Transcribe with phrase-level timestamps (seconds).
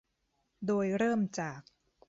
[0.65, 1.61] โดยเริ่มจาก